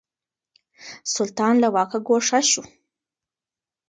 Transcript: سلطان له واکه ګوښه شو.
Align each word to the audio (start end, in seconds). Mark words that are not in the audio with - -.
سلطان 1.13 1.55
له 1.63 1.67
واکه 1.75 1.97
ګوښه 2.07 2.39
شو. 2.49 2.63